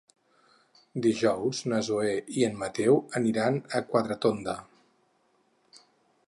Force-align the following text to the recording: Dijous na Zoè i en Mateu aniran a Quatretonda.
Dijous 1.05 1.59
na 1.73 1.81
Zoè 1.87 2.15
i 2.37 2.45
en 2.47 2.57
Mateu 2.63 2.97
aniran 3.21 3.61
a 3.61 3.83
Quatretonda. 3.93 4.57